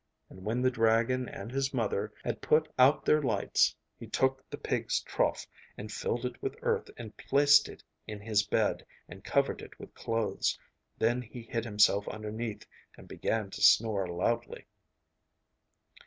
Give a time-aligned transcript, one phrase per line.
[0.31, 4.57] And when the dragon and his mother had put out their lights, he took the
[4.57, 5.45] pigs' trough
[5.77, 9.93] and filled it with earth, and placed it in his bed, and covered it with
[9.93, 10.57] clothes.
[10.97, 12.65] Then he hid himself underneath,
[12.97, 14.65] and began to snore loudly.